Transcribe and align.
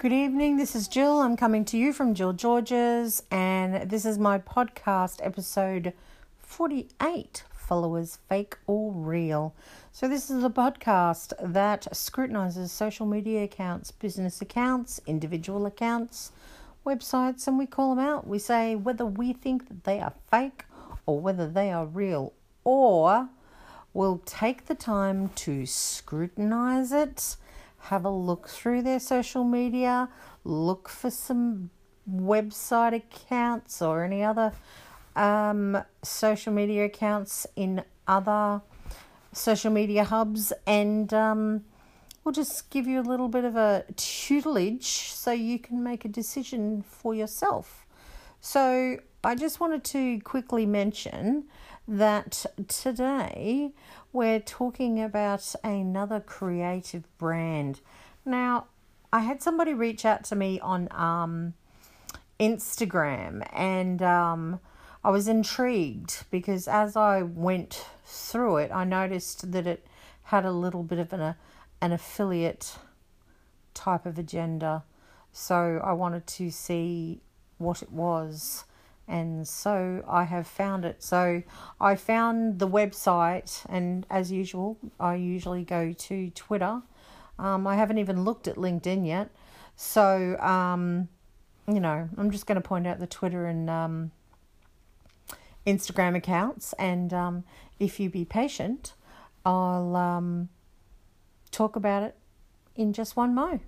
Good 0.00 0.12
evening. 0.12 0.58
This 0.58 0.76
is 0.76 0.86
Jill. 0.86 1.18
I'm 1.20 1.36
coming 1.36 1.64
to 1.64 1.76
you 1.76 1.92
from 1.92 2.14
Jill 2.14 2.32
Georges, 2.32 3.24
and 3.32 3.90
this 3.90 4.04
is 4.04 4.16
my 4.16 4.38
podcast 4.38 5.18
episode 5.24 5.92
48 6.38 7.42
Followers 7.52 8.20
Fake 8.28 8.56
or 8.68 8.92
Real. 8.92 9.56
So, 9.90 10.06
this 10.06 10.30
is 10.30 10.44
a 10.44 10.50
podcast 10.50 11.32
that 11.42 11.88
scrutinizes 11.90 12.70
social 12.70 13.06
media 13.06 13.42
accounts, 13.42 13.90
business 13.90 14.40
accounts, 14.40 15.00
individual 15.04 15.66
accounts, 15.66 16.30
websites, 16.86 17.48
and 17.48 17.58
we 17.58 17.66
call 17.66 17.96
them 17.96 18.06
out. 18.06 18.24
We 18.24 18.38
say 18.38 18.76
whether 18.76 19.04
we 19.04 19.32
think 19.32 19.66
that 19.66 19.82
they 19.82 19.98
are 19.98 20.14
fake 20.30 20.64
or 21.06 21.18
whether 21.18 21.48
they 21.48 21.72
are 21.72 21.86
real, 21.86 22.34
or 22.62 23.30
we'll 23.92 24.22
take 24.24 24.66
the 24.66 24.76
time 24.76 25.30
to 25.30 25.66
scrutinize 25.66 26.92
it 26.92 27.36
have 27.78 28.04
a 28.04 28.10
look 28.10 28.48
through 28.48 28.82
their 28.82 29.00
social 29.00 29.44
media, 29.44 30.08
look 30.44 30.88
for 30.88 31.10
some 31.10 31.70
website 32.10 32.94
accounts 32.94 33.82
or 33.82 34.04
any 34.04 34.22
other 34.22 34.52
um, 35.16 35.82
social 36.02 36.52
media 36.52 36.84
accounts 36.84 37.46
in 37.56 37.82
other 38.06 38.62
social 39.32 39.70
media 39.70 40.04
hubs, 40.04 40.52
and 40.66 41.12
um, 41.12 41.64
we'll 42.24 42.32
just 42.32 42.70
give 42.70 42.86
you 42.86 43.00
a 43.00 43.02
little 43.02 43.28
bit 43.28 43.44
of 43.44 43.56
a 43.56 43.84
tutelage 43.96 44.86
so 45.12 45.32
you 45.32 45.58
can 45.58 45.82
make 45.82 46.04
a 46.04 46.08
decision 46.08 46.82
for 46.82 47.14
yourself. 47.14 47.86
So, 48.40 48.98
I 49.24 49.34
just 49.34 49.58
wanted 49.58 49.82
to 49.84 50.20
quickly 50.20 50.64
mention 50.64 51.44
that 51.88 52.46
today 52.68 53.72
we're 54.12 54.38
talking 54.38 55.02
about 55.02 55.56
another 55.64 56.20
creative 56.20 57.02
brand. 57.18 57.80
Now, 58.24 58.66
I 59.12 59.20
had 59.20 59.42
somebody 59.42 59.74
reach 59.74 60.04
out 60.04 60.22
to 60.24 60.36
me 60.36 60.60
on 60.60 60.86
um, 60.92 61.54
Instagram 62.38 63.44
and 63.52 64.00
um, 64.02 64.60
I 65.02 65.10
was 65.10 65.26
intrigued 65.26 66.24
because 66.30 66.68
as 66.68 66.94
I 66.94 67.22
went 67.22 67.86
through 68.04 68.58
it, 68.58 68.70
I 68.72 68.84
noticed 68.84 69.50
that 69.50 69.66
it 69.66 69.84
had 70.24 70.44
a 70.44 70.52
little 70.52 70.84
bit 70.84 71.00
of 71.00 71.12
an, 71.12 71.34
an 71.82 71.90
affiliate 71.90 72.76
type 73.74 74.06
of 74.06 74.16
agenda. 74.16 74.84
So 75.32 75.80
I 75.82 75.92
wanted 75.92 76.28
to 76.28 76.52
see 76.52 77.20
what 77.56 77.82
it 77.82 77.90
was 77.90 78.64
and 79.08 79.48
so 79.48 80.04
I 80.06 80.24
have 80.24 80.46
found 80.46 80.84
it. 80.84 81.02
So 81.02 81.42
I 81.80 81.96
found 81.96 82.58
the 82.58 82.68
website, 82.68 83.64
and 83.68 84.06
as 84.10 84.30
usual, 84.30 84.78
I 85.00 85.14
usually 85.14 85.64
go 85.64 85.92
to 85.92 86.30
Twitter. 86.30 86.82
Um, 87.38 87.66
I 87.66 87.76
haven't 87.76 87.98
even 87.98 88.24
looked 88.24 88.46
at 88.46 88.56
LinkedIn 88.56 89.06
yet. 89.06 89.30
So, 89.76 90.36
um, 90.40 91.08
you 91.66 91.80
know, 91.80 92.08
I'm 92.16 92.30
just 92.30 92.46
going 92.46 92.60
to 92.60 92.68
point 92.68 92.86
out 92.86 92.98
the 92.98 93.06
Twitter 93.06 93.46
and 93.46 93.70
um, 93.70 94.10
Instagram 95.66 96.16
accounts. 96.16 96.72
And 96.78 97.12
um, 97.12 97.44
if 97.78 98.00
you 98.00 98.10
be 98.10 98.24
patient, 98.24 98.94
I'll 99.46 99.96
um, 99.96 100.48
talk 101.50 101.76
about 101.76 102.02
it 102.02 102.16
in 102.74 102.92
just 102.92 103.16
one 103.16 103.34
mo. 103.34 103.60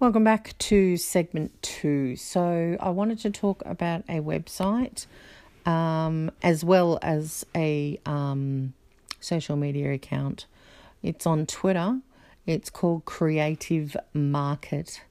Welcome 0.00 0.22
back 0.22 0.56
to 0.58 0.96
segment 0.96 1.60
two. 1.60 2.14
So, 2.14 2.76
I 2.78 2.90
wanted 2.90 3.18
to 3.18 3.30
talk 3.30 3.64
about 3.66 4.04
a 4.08 4.20
website 4.20 5.06
um, 5.66 6.30
as 6.40 6.64
well 6.64 7.00
as 7.02 7.44
a 7.52 7.98
um, 8.06 8.74
social 9.18 9.56
media 9.56 9.92
account. 9.92 10.46
It's 11.02 11.26
on 11.26 11.46
Twitter, 11.46 11.98
it's 12.46 12.70
called 12.70 13.06
Creative 13.06 13.96
Market, 14.14 15.02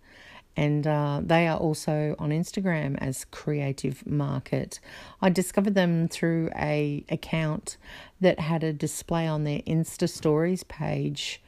and 0.55 0.87
uh, 0.87 1.19
they 1.21 1.49
are 1.49 1.57
also 1.57 2.15
on 2.17 2.29
Instagram 2.29 2.97
as 2.99 3.25
Creative 3.25 4.07
Market. 4.07 4.79
I 5.21 5.31
discovered 5.31 5.75
them 5.75 6.07
through 6.07 6.49
a 6.55 7.03
account 7.09 7.75
that 8.21 8.39
had 8.39 8.63
a 8.63 8.71
display 8.71 9.27
on 9.27 9.43
their 9.43 9.59
Insta 9.67 10.07
Stories 10.07 10.63
page 10.63 11.41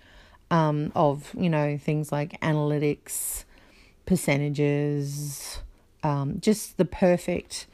um, 0.51 0.91
of 0.95 1.33
you 1.37 1.49
know 1.49 1.77
things 1.77 2.11
like 2.11 2.39
analytics, 2.41 3.45
percentages, 4.05 5.59
um, 6.03 6.39
just 6.39 6.77
the 6.77 6.85
perfect 6.85 7.67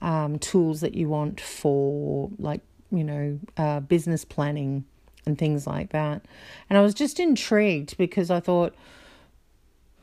um, 0.00 0.38
tools 0.38 0.80
that 0.80 0.94
you 0.94 1.08
want 1.08 1.40
for 1.40 2.30
like 2.38 2.60
you 2.90 3.04
know 3.04 3.38
uh, 3.56 3.80
business 3.80 4.24
planning 4.24 4.84
and 5.26 5.38
things 5.38 5.66
like 5.66 5.90
that. 5.90 6.24
And 6.68 6.78
I 6.78 6.82
was 6.82 6.94
just 6.94 7.20
intrigued 7.20 7.96
because 7.96 8.30
I 8.30 8.40
thought. 8.40 8.74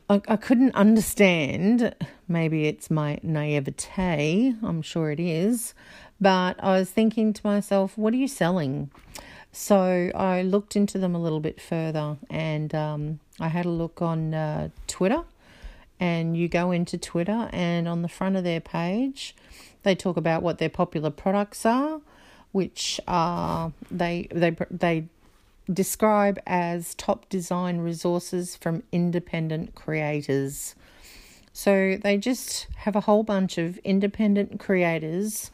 I, 0.08 0.22
I 0.28 0.36
couldn't 0.36 0.72
understand, 0.76 1.92
maybe 2.28 2.66
it's 2.68 2.92
my 2.92 3.18
naivete, 3.24 4.54
I'm 4.62 4.80
sure 4.80 5.10
it 5.10 5.18
is, 5.18 5.74
but 6.20 6.62
I 6.62 6.78
was 6.78 6.90
thinking 6.90 7.32
to 7.32 7.40
myself, 7.44 7.98
what 7.98 8.14
are 8.14 8.16
you 8.16 8.28
selling? 8.28 8.92
So 9.58 10.10
I 10.14 10.42
looked 10.42 10.76
into 10.76 10.98
them 10.98 11.14
a 11.14 11.18
little 11.18 11.40
bit 11.40 11.62
further 11.62 12.18
and 12.28 12.74
um, 12.74 13.20
I 13.40 13.48
had 13.48 13.64
a 13.64 13.70
look 13.70 14.02
on 14.02 14.34
uh, 14.34 14.68
Twitter. 14.86 15.22
And 15.98 16.36
you 16.36 16.46
go 16.46 16.72
into 16.72 16.98
Twitter, 16.98 17.48
and 17.54 17.88
on 17.88 18.02
the 18.02 18.08
front 18.08 18.36
of 18.36 18.44
their 18.44 18.60
page, 18.60 19.34
they 19.82 19.94
talk 19.94 20.18
about 20.18 20.42
what 20.42 20.58
their 20.58 20.68
popular 20.68 21.08
products 21.08 21.64
are, 21.64 22.02
which 22.52 23.00
are 23.08 23.72
they 23.90 24.28
they 24.30 24.54
they 24.70 25.06
describe 25.72 26.38
as 26.46 26.94
top 26.96 27.26
design 27.30 27.78
resources 27.78 28.56
from 28.56 28.82
independent 28.92 29.74
creators. 29.74 30.74
So 31.54 31.96
they 31.96 32.18
just 32.18 32.66
have 32.80 32.94
a 32.94 33.00
whole 33.00 33.22
bunch 33.22 33.56
of 33.56 33.78
independent 33.78 34.60
creators 34.60 35.50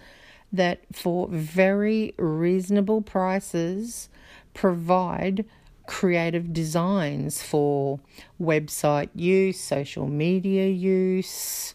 that 0.52 0.80
for 0.92 1.28
very 1.28 2.14
reasonable 2.18 3.02
prices 3.02 4.08
provide 4.54 5.44
creative 5.86 6.52
designs 6.52 7.42
for 7.42 8.00
website 8.40 9.08
use, 9.14 9.58
social 9.58 10.06
media 10.06 10.68
use, 10.68 11.74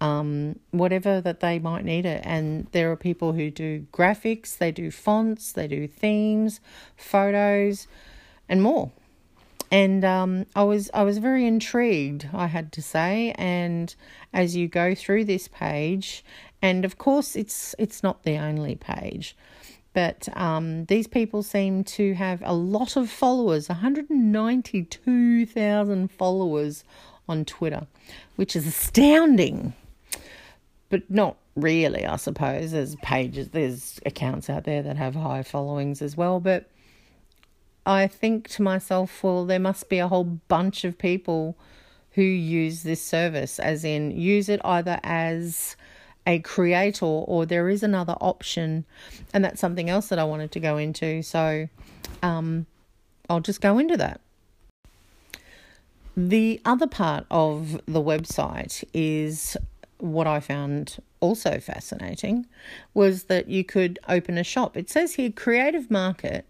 um, 0.00 0.58
whatever 0.70 1.20
that 1.20 1.40
they 1.40 1.58
might 1.58 1.84
need 1.84 2.06
it. 2.06 2.22
And 2.24 2.66
there 2.72 2.90
are 2.92 2.96
people 2.96 3.32
who 3.32 3.50
do 3.50 3.86
graphics, 3.92 4.56
they 4.56 4.70
do 4.70 4.90
fonts, 4.90 5.52
they 5.52 5.66
do 5.66 5.88
themes, 5.88 6.60
photos, 6.96 7.88
and 8.48 8.62
more. 8.62 8.92
And 9.70 10.04
um, 10.04 10.46
I 10.56 10.62
was 10.62 10.90
I 10.94 11.02
was 11.02 11.18
very 11.18 11.46
intrigued, 11.46 12.28
I 12.32 12.46
had 12.46 12.72
to 12.72 12.82
say. 12.82 13.34
And 13.36 13.94
as 14.32 14.56
you 14.56 14.68
go 14.68 14.94
through 14.94 15.24
this 15.24 15.48
page 15.48 16.24
and 16.60 16.84
of 16.84 16.98
course, 16.98 17.36
it's 17.36 17.76
it's 17.78 18.02
not 18.02 18.24
the 18.24 18.36
only 18.36 18.74
page, 18.74 19.36
but 19.92 20.28
um, 20.36 20.86
these 20.86 21.06
people 21.06 21.44
seem 21.44 21.84
to 21.84 22.14
have 22.14 22.42
a 22.44 22.52
lot 22.52 22.96
of 22.96 23.08
followers 23.08 23.68
192,000 23.68 26.10
followers 26.10 26.82
on 27.28 27.44
Twitter, 27.44 27.86
which 28.36 28.56
is 28.56 28.66
astounding, 28.66 29.74
but 30.88 31.08
not 31.08 31.36
really, 31.54 32.04
I 32.04 32.16
suppose. 32.16 32.72
There's 32.72 32.96
pages, 32.96 33.50
there's 33.50 34.00
accounts 34.04 34.50
out 34.50 34.64
there 34.64 34.82
that 34.82 34.96
have 34.96 35.14
high 35.14 35.44
followings 35.44 36.02
as 36.02 36.16
well, 36.16 36.40
but 36.40 36.68
I 37.88 38.06
think 38.06 38.48
to 38.50 38.62
myself, 38.62 39.24
well, 39.24 39.46
there 39.46 39.58
must 39.58 39.88
be 39.88 39.98
a 39.98 40.08
whole 40.08 40.24
bunch 40.24 40.84
of 40.84 40.98
people 40.98 41.56
who 42.12 42.22
use 42.22 42.82
this 42.82 43.02
service, 43.02 43.58
as 43.58 43.82
in 43.82 44.10
use 44.10 44.50
it 44.50 44.60
either 44.62 45.00
as 45.02 45.74
a 46.26 46.40
creator 46.40 47.06
or 47.06 47.46
there 47.46 47.70
is 47.70 47.82
another 47.82 48.14
option. 48.20 48.84
And 49.32 49.42
that's 49.42 49.58
something 49.58 49.88
else 49.88 50.08
that 50.08 50.18
I 50.18 50.24
wanted 50.24 50.52
to 50.52 50.60
go 50.60 50.76
into. 50.76 51.22
So 51.22 51.70
um, 52.22 52.66
I'll 53.30 53.40
just 53.40 53.62
go 53.62 53.78
into 53.78 53.96
that. 53.96 54.20
The 56.14 56.60
other 56.66 56.88
part 56.88 57.24
of 57.30 57.80
the 57.86 58.02
website 58.02 58.84
is 58.92 59.56
what 59.96 60.26
I 60.26 60.40
found 60.40 60.98
also 61.20 61.58
fascinating 61.58 62.44
was 62.92 63.24
that 63.24 63.48
you 63.48 63.64
could 63.64 63.98
open 64.08 64.36
a 64.36 64.44
shop. 64.44 64.76
It 64.76 64.90
says 64.90 65.14
here 65.14 65.30
creative 65.30 65.90
market 65.90 66.44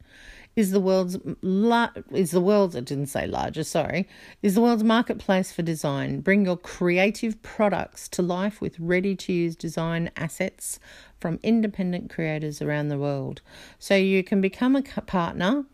is 0.58 0.72
the 0.72 0.80
world's 0.80 1.16
la- 1.40 1.92
is 2.10 2.32
the 2.32 2.40
world's 2.40 2.74
I 2.74 2.80
didn't 2.80 3.06
say 3.06 3.28
largest, 3.28 3.70
sorry, 3.70 4.08
is 4.42 4.56
the 4.56 4.60
world's 4.60 4.82
marketplace 4.82 5.52
for 5.52 5.62
design. 5.62 6.20
Bring 6.20 6.44
your 6.44 6.56
creative 6.56 7.40
products 7.42 8.08
to 8.08 8.22
life 8.22 8.60
with 8.60 8.74
ready 8.80 9.14
to 9.14 9.32
use 9.32 9.54
design 9.54 10.10
assets 10.16 10.80
from 11.20 11.38
independent 11.44 12.10
creators 12.10 12.60
around 12.60 12.88
the 12.88 12.98
world. 12.98 13.40
So 13.78 13.94
you 13.94 14.24
can 14.24 14.40
become 14.40 14.74
a 14.74 14.82
partner 14.82 15.64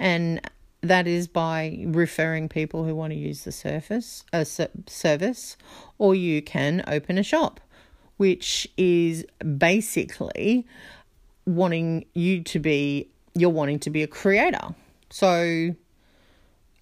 and 0.00 0.40
that 0.80 1.06
is 1.06 1.28
by 1.28 1.84
referring 1.86 2.48
people 2.48 2.84
who 2.84 2.94
want 2.96 3.12
to 3.12 3.18
use 3.18 3.44
the 3.44 3.52
surface 3.52 4.24
uh, 4.32 4.44
a 4.58 4.68
service 4.88 5.56
or 5.98 6.16
you 6.16 6.42
can 6.42 6.82
open 6.88 7.18
a 7.18 7.22
shop 7.22 7.60
which 8.16 8.68
is 8.76 9.24
basically 9.58 10.66
wanting 11.46 12.04
you 12.14 12.42
to 12.42 12.58
be 12.58 13.08
you're 13.34 13.50
wanting 13.50 13.78
to 13.80 13.90
be 13.90 14.02
a 14.02 14.06
creator 14.06 14.74
So, 15.10 15.74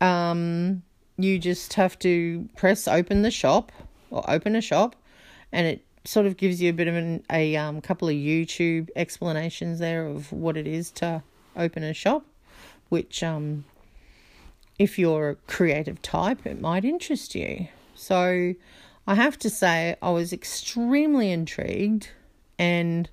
um, 0.00 0.82
you 1.16 1.38
just 1.38 1.74
have 1.74 1.98
to 2.00 2.48
press 2.56 2.88
open 2.88 3.22
the 3.22 3.30
shop 3.30 3.72
or 4.10 4.28
open 4.28 4.56
a 4.56 4.60
shop, 4.60 4.96
and 5.52 5.66
it 5.66 5.84
sort 6.04 6.26
of 6.26 6.36
gives 6.36 6.60
you 6.60 6.70
a 6.70 6.72
bit 6.72 6.88
of 6.88 6.96
an, 6.96 7.24
a 7.30 7.56
um, 7.56 7.80
couple 7.80 8.08
of 8.08 8.14
YouTube 8.14 8.88
explanations 8.96 9.78
there 9.78 10.06
of 10.06 10.32
what 10.32 10.56
it 10.56 10.66
is 10.66 10.90
to 10.90 11.22
open 11.56 11.82
a 11.82 11.94
shop, 11.94 12.24
which 12.88 13.22
um, 13.22 13.64
if 14.78 14.98
you're 14.98 15.30
a 15.30 15.36
creative 15.46 16.02
type, 16.02 16.44
it 16.46 16.60
might 16.60 16.84
interest 16.84 17.34
you. 17.34 17.68
So 17.94 18.54
I 19.06 19.14
have 19.14 19.38
to 19.40 19.50
say, 19.50 19.96
I 20.02 20.10
was 20.10 20.32
extremely 20.32 21.30
intrigued, 21.30 22.08
and 22.58 23.08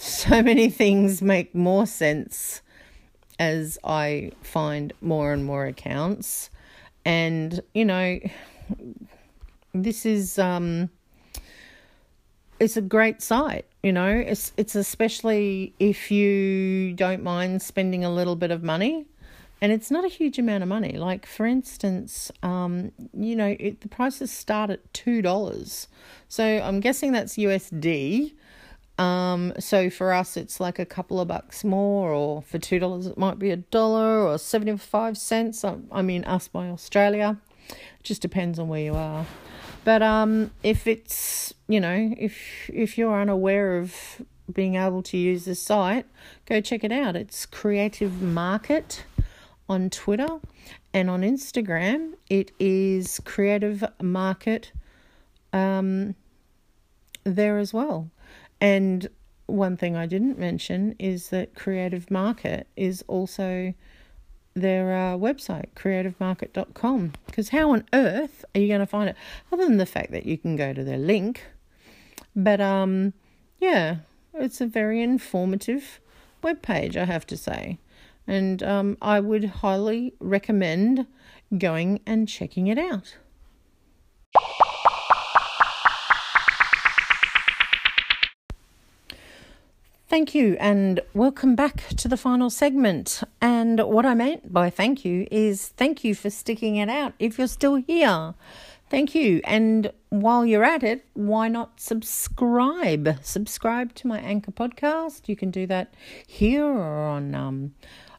so 0.00 0.42
many 0.42 0.70
things 0.70 1.22
make 1.22 1.54
more 1.54 1.86
sense 1.86 2.62
as 3.38 3.78
I 3.84 4.32
find 4.42 4.92
more 5.00 5.32
and 5.32 5.44
more 5.44 5.66
accounts. 5.66 6.50
And, 7.04 7.60
you 7.74 7.84
know, 7.84 8.18
this 9.74 10.04
is 10.06 10.38
um 10.38 10.90
it's 12.60 12.76
a 12.76 12.82
great 12.82 13.22
site, 13.22 13.66
you 13.82 13.92
know. 13.92 14.08
It's 14.08 14.52
it's 14.56 14.74
especially 14.74 15.74
if 15.78 16.10
you 16.10 16.92
don't 16.94 17.22
mind 17.22 17.62
spending 17.62 18.04
a 18.04 18.12
little 18.12 18.36
bit 18.36 18.50
of 18.50 18.62
money, 18.62 19.06
and 19.60 19.70
it's 19.70 19.90
not 19.90 20.04
a 20.04 20.08
huge 20.08 20.38
amount 20.38 20.62
of 20.62 20.68
money. 20.68 20.98
Like 20.98 21.24
for 21.24 21.46
instance, 21.46 22.32
um, 22.42 22.92
you 23.14 23.36
know, 23.36 23.56
it, 23.60 23.82
the 23.82 23.88
prices 23.88 24.32
start 24.32 24.70
at 24.70 24.92
two 24.92 25.22
dollars, 25.22 25.86
so 26.26 26.44
I'm 26.44 26.80
guessing 26.80 27.12
that's 27.12 27.36
USD. 27.36 28.32
Um, 28.98 29.52
so 29.60 29.90
for 29.90 30.12
us, 30.12 30.36
it's 30.36 30.58
like 30.58 30.78
a 30.78 30.84
couple 30.86 31.20
of 31.20 31.28
bucks 31.28 31.62
more, 31.62 32.10
or 32.10 32.42
for 32.42 32.58
two 32.58 32.78
dollars, 32.78 33.06
it 33.06 33.16
might 33.16 33.38
be 33.38 33.50
a 33.50 33.56
dollar 33.56 34.26
or 34.26 34.38
seventy 34.38 34.76
five 34.76 35.16
cents. 35.16 35.64
I, 35.64 35.76
I 35.92 36.02
mean, 36.02 36.24
us 36.24 36.48
by 36.48 36.68
Australia, 36.68 37.38
it 37.68 38.02
just 38.02 38.20
depends 38.22 38.58
on 38.58 38.68
where 38.68 38.80
you 38.80 38.94
are. 38.94 39.24
But 39.84 40.02
um, 40.02 40.50
if 40.62 40.86
it's 40.86 41.54
you 41.68 41.80
know 41.80 42.12
if 42.18 42.68
if 42.68 42.98
you're 42.98 43.20
unaware 43.20 43.78
of 43.78 44.20
being 44.52 44.74
able 44.74 45.02
to 45.04 45.16
use 45.16 45.44
the 45.44 45.54
site, 45.54 46.06
go 46.46 46.60
check 46.60 46.82
it 46.82 46.92
out. 46.92 47.14
It's 47.14 47.46
Creative 47.46 48.20
Market 48.20 49.04
on 49.68 49.90
Twitter 49.90 50.40
and 50.92 51.08
on 51.08 51.22
Instagram. 51.22 52.14
It 52.28 52.50
is 52.58 53.20
Creative 53.24 53.84
Market 54.02 54.72
um, 55.52 56.14
there 57.24 57.58
as 57.58 57.72
well. 57.72 58.10
And 58.60 59.08
one 59.46 59.76
thing 59.76 59.96
I 59.96 60.06
didn't 60.06 60.38
mention 60.38 60.94
is 60.98 61.30
that 61.30 61.54
Creative 61.54 62.10
Market 62.10 62.66
is 62.76 63.04
also 63.08 63.74
their 64.54 64.94
uh, 64.94 65.16
website, 65.16 65.66
creativemarket.com. 65.74 67.12
Because 67.26 67.50
how 67.50 67.72
on 67.72 67.84
earth 67.92 68.44
are 68.54 68.60
you 68.60 68.68
going 68.68 68.80
to 68.80 68.86
find 68.86 69.08
it? 69.08 69.16
Other 69.52 69.64
than 69.64 69.76
the 69.76 69.86
fact 69.86 70.10
that 70.12 70.26
you 70.26 70.36
can 70.36 70.56
go 70.56 70.72
to 70.72 70.84
their 70.84 70.98
link. 70.98 71.44
But 72.34 72.60
um, 72.60 73.14
yeah, 73.58 73.98
it's 74.34 74.60
a 74.60 74.66
very 74.66 75.02
informative 75.02 76.00
web 76.42 76.62
page, 76.62 76.96
I 76.96 77.04
have 77.04 77.26
to 77.28 77.36
say. 77.36 77.78
And 78.26 78.62
um, 78.62 78.98
I 79.00 79.20
would 79.20 79.44
highly 79.44 80.14
recommend 80.20 81.06
going 81.56 82.00
and 82.06 82.28
checking 82.28 82.66
it 82.66 82.78
out. 82.78 83.16
Thank 90.08 90.34
you, 90.34 90.56
and 90.58 91.00
welcome 91.12 91.54
back 91.54 91.88
to 91.88 92.08
the 92.08 92.16
final 92.16 92.48
segment. 92.48 93.22
And 93.42 93.78
what 93.80 94.06
I 94.06 94.14
meant 94.14 94.50
by 94.50 94.70
thank 94.70 95.04
you 95.04 95.28
is 95.30 95.68
thank 95.68 96.02
you 96.02 96.14
for 96.14 96.30
sticking 96.30 96.76
it 96.76 96.88
out 96.88 97.12
if 97.18 97.36
you're 97.36 97.46
still 97.46 97.74
here. 97.74 98.32
Thank 98.88 99.14
you. 99.14 99.42
And 99.44 99.92
while 100.08 100.46
you're 100.46 100.64
at 100.64 100.82
it, 100.82 101.04
why 101.12 101.48
not 101.48 101.78
subscribe? 101.78 103.22
Subscribe 103.22 103.94
to 103.96 104.06
my 104.06 104.18
Anchor 104.20 104.50
podcast. 104.50 105.28
You 105.28 105.36
can 105.36 105.50
do 105.50 105.66
that 105.66 105.92
here 106.26 106.64
or 106.64 107.08
on 107.08 107.34
um, 107.34 107.74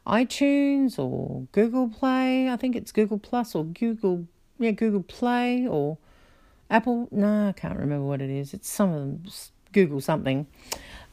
iTunes 0.06 0.96
or 0.96 1.48
Google 1.50 1.88
Play. 1.88 2.48
I 2.48 2.56
think 2.56 2.76
it's 2.76 2.92
Google 2.92 3.18
Plus 3.18 3.52
or 3.56 3.64
Google, 3.64 4.28
yeah, 4.60 4.70
Google 4.70 5.02
Play 5.02 5.66
or 5.66 5.98
Apple. 6.70 7.08
No, 7.10 7.48
I 7.48 7.52
can't 7.52 7.76
remember 7.76 8.06
what 8.06 8.22
it 8.22 8.30
is. 8.30 8.54
It's 8.54 8.70
some 8.70 8.92
of 8.92 9.00
them. 9.00 9.32
Google 9.72 10.00
something. 10.00 10.46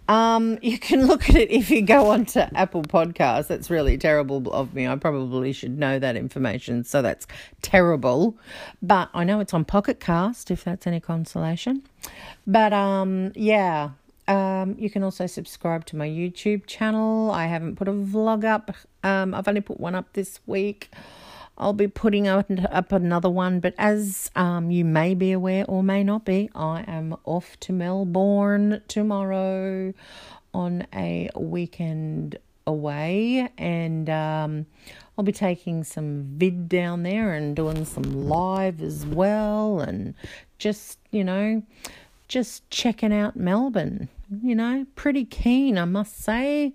Um, 0.07 0.57
you 0.61 0.79
can 0.79 1.05
look 1.05 1.29
at 1.29 1.35
it 1.35 1.51
if 1.51 1.69
you 1.69 1.81
go 1.81 2.11
onto 2.11 2.39
Apple 2.39 2.83
Podcasts. 2.83 3.47
That's 3.47 3.69
really 3.69 3.97
terrible 3.97 4.51
of 4.53 4.73
me. 4.73 4.87
I 4.87 4.95
probably 4.95 5.51
should 5.51 5.77
know 5.77 5.99
that 5.99 6.15
information, 6.15 6.83
so 6.83 7.01
that's 7.01 7.27
terrible. 7.61 8.37
But 8.81 9.09
I 9.13 9.23
know 9.23 9.39
it's 9.39 9.53
on 9.53 9.65
Pocket 9.65 9.99
Cast, 9.99 10.49
if 10.49 10.63
that's 10.63 10.87
any 10.87 10.99
consolation. 10.99 11.83
But 12.45 12.71
um, 12.73 13.33
yeah, 13.35 13.91
um, 14.27 14.75
you 14.77 14.89
can 14.89 15.03
also 15.03 15.27
subscribe 15.27 15.85
to 15.85 15.95
my 15.95 16.07
YouTube 16.07 16.65
channel. 16.67 17.31
I 17.31 17.47
haven't 17.47 17.75
put 17.75 17.87
a 17.87 17.93
vlog 17.93 18.43
up. 18.43 18.75
Um, 19.03 19.33
I've 19.33 19.47
only 19.47 19.61
put 19.61 19.79
one 19.79 19.95
up 19.95 20.13
this 20.13 20.39
week. 20.45 20.89
I'll 21.57 21.73
be 21.73 21.87
putting 21.87 22.27
up, 22.27 22.49
up 22.69 22.91
another 22.91 23.29
one, 23.29 23.59
but 23.59 23.73
as 23.77 24.29
um, 24.35 24.69
you 24.69 24.85
may 24.85 25.15
be 25.15 25.31
aware 25.31 25.65
or 25.67 25.81
may 25.81 26.03
not 26.03 26.23
be, 26.23 26.49
I 26.53 26.83
am 26.87 27.15
off 27.23 27.59
to 27.61 27.73
Melbourne 27.73 28.81
tomorrow 28.87 29.93
on 30.53 30.85
a 30.93 31.29
weekend 31.35 32.37
away, 32.67 33.49
and 33.57 34.07
um, 34.09 34.67
I'll 35.17 35.23
be 35.23 35.31
taking 35.31 35.83
some 35.83 36.25
vid 36.37 36.69
down 36.69 37.01
there 37.01 37.33
and 37.33 37.55
doing 37.55 37.85
some 37.85 38.27
live 38.27 38.81
as 38.81 39.05
well, 39.05 39.79
and 39.79 40.13
just 40.59 40.99
you 41.09 41.23
know, 41.23 41.63
just 42.27 42.69
checking 42.69 43.13
out 43.13 43.35
Melbourne. 43.35 44.09
You 44.43 44.55
know, 44.55 44.85
pretty 44.95 45.25
keen, 45.25 45.77
I 45.77 45.85
must 45.85 46.17
say 46.21 46.73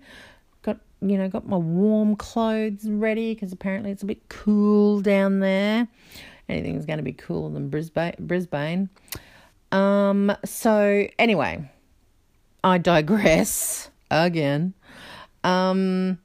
you 1.09 1.17
know, 1.17 1.27
got 1.27 1.47
my 1.47 1.57
warm 1.57 2.15
clothes 2.15 2.89
ready 2.89 3.33
because 3.33 3.51
apparently 3.51 3.91
it's 3.91 4.03
a 4.03 4.05
bit 4.05 4.29
cool 4.29 5.01
down 5.01 5.39
there. 5.39 5.87
Anything's 6.49 6.85
going 6.85 6.97
to 6.97 7.03
be 7.03 7.13
cooler 7.13 7.51
than 7.51 7.69
Brisbane. 7.69 8.89
Um. 9.71 10.35
So 10.45 11.07
anyway, 11.17 11.69
I 12.63 12.77
digress 12.77 13.89
again. 14.11 14.73
Um. 15.43 16.19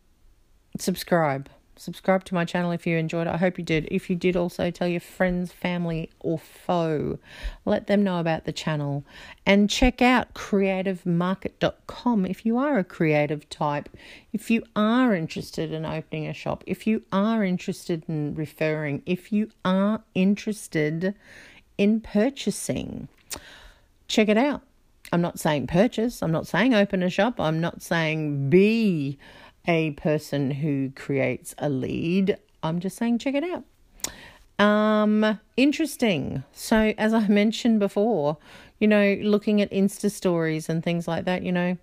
Subscribe 0.79 1.49
subscribe 1.81 2.25
to 2.25 2.35
my 2.35 2.45
channel 2.45 2.71
if 2.71 2.87
you 2.87 2.97
enjoyed 2.97 3.27
it. 3.27 3.35
I 3.35 3.37
hope 3.37 3.59
you 3.59 3.65
did. 3.65 3.89
If 3.91 4.11
you 4.11 4.17
did, 4.17 4.37
also 4.37 4.71
tell 4.71 4.89
your 4.89 5.01
friends, 5.01 5.53
family, 5.53 6.11
or 6.21 6.39
foe. 6.39 7.19
Let 7.65 7.87
them 7.87 8.03
know 8.03 8.21
about 8.21 8.45
the 8.45 8.53
channel. 8.53 9.05
And 9.47 9.71
check 9.71 10.03
out 10.03 10.35
creativemarket.com 10.35 12.27
if 12.27 12.45
you 12.45 12.59
are 12.59 12.79
a 12.79 12.85
creative 12.85 13.49
type. 13.49 13.89
If 14.33 14.51
you 14.51 14.65
are 14.77 15.15
interested 15.15 15.73
in 15.73 15.85
opening 15.85 16.27
a 16.27 16.35
shop, 16.35 16.65
if 16.67 16.87
you 16.87 17.03
are 17.13 17.45
interested 17.45 18.05
in 18.09 18.35
referring, 18.35 19.03
if 19.07 19.33
you 19.33 19.51
are 19.65 20.03
interested 20.15 21.15
in 21.77 22.01
purchasing, 22.01 23.09
check 24.07 24.29
it 24.29 24.37
out. 24.37 24.63
I'm 25.11 25.23
not 25.23 25.39
saying 25.39 25.69
purchase, 25.69 26.23
I'm 26.23 26.33
not 26.33 26.47
saying 26.47 26.75
open 26.75 27.03
a 27.03 27.09
shop, 27.09 27.41
I'm 27.41 27.61
not 27.61 27.81
saying 27.81 28.51
be 28.51 29.19
a 29.69 29.91
person 29.93 30.51
who 30.51 30.91
creates 30.97 31.55
a 31.59 31.69
lead. 31.69 32.39
I'm 32.63 32.81
just 32.81 32.97
saying, 32.97 33.19
check 33.19 33.35
it 33.35 33.45
out. 33.45 33.65
Um, 34.65 35.39
interesting. 35.57 36.43
So, 36.53 36.95
as 36.99 37.13
I 37.13 37.29
mentioned 37.29 37.79
before, 37.79 38.39
you 38.81 38.89
know, 38.89 39.19
looking 39.23 39.61
at 39.61 39.71
Insta 39.71 40.11
stories 40.11 40.69
and 40.69 40.83
things 40.83 41.07
like 41.07 41.27
that, 41.27 41.43
you 41.43 41.53
know, 41.53 41.77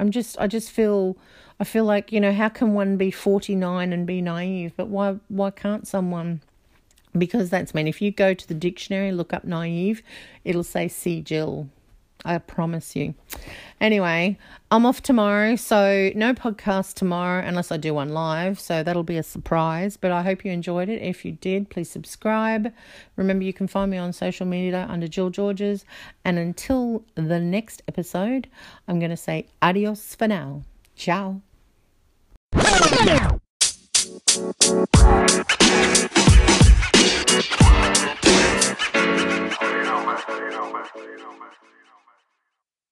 I'm 0.00 0.10
just, 0.10 0.38
I 0.40 0.46
just 0.46 0.70
feel, 0.70 1.16
I 1.60 1.64
feel 1.64 1.84
like, 1.84 2.10
you 2.10 2.20
know, 2.20 2.32
how 2.32 2.48
can 2.48 2.72
one 2.72 2.96
be 2.96 3.10
49 3.10 3.92
and 3.92 4.06
be 4.06 4.22
naive? 4.22 4.72
But 4.76 4.88
why, 4.88 5.16
why 5.28 5.50
can't 5.50 5.86
someone? 5.86 6.40
Because 7.16 7.50
that's 7.50 7.74
mean. 7.74 7.86
If 7.86 8.00
you 8.00 8.10
go 8.10 8.34
to 8.34 8.48
the 8.48 8.54
dictionary, 8.54 9.12
look 9.12 9.32
up 9.32 9.44
naive, 9.44 10.02
it'll 10.44 10.64
say 10.64 10.88
see 10.88 11.20
Jill 11.20 11.68
I 12.24 12.38
promise 12.38 12.94
you. 12.94 13.14
Anyway, 13.80 14.38
I'm 14.70 14.84
off 14.84 15.02
tomorrow, 15.02 15.56
so 15.56 16.10
no 16.14 16.34
podcast 16.34 16.94
tomorrow 16.94 17.42
unless 17.44 17.72
I 17.72 17.76
do 17.76 17.94
one 17.94 18.10
live. 18.10 18.60
So 18.60 18.82
that'll 18.82 19.02
be 19.02 19.16
a 19.16 19.22
surprise. 19.22 19.96
But 19.96 20.12
I 20.12 20.22
hope 20.22 20.44
you 20.44 20.52
enjoyed 20.52 20.88
it. 20.88 21.02
If 21.02 21.24
you 21.24 21.32
did, 21.32 21.70
please 21.70 21.90
subscribe. 21.90 22.72
Remember, 23.16 23.44
you 23.44 23.52
can 23.52 23.66
find 23.66 23.90
me 23.90 23.96
on 23.96 24.12
social 24.12 24.46
media 24.46 24.86
under 24.88 25.08
Jill 25.08 25.30
Georges. 25.30 25.84
And 26.24 26.38
until 26.38 27.04
the 27.14 27.40
next 27.40 27.82
episode, 27.88 28.48
I'm 28.86 28.98
going 28.98 29.10
to 29.10 29.16
say 29.16 29.46
adios 29.62 30.14
for 30.14 30.28
now. 30.28 30.62
Ciao. 30.94 31.40
you 32.54 32.60
know, 39.84 40.04
man. 40.04 40.18
You 40.36 40.50
know, 40.50 40.72
man. 40.72 40.84